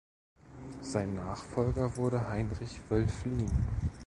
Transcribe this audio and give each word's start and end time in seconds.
Sein 0.81 1.13
Nachfolger 1.13 1.95
wurde 1.95 2.27
Heinrich 2.27 2.79
Wölfflin. 2.89 3.51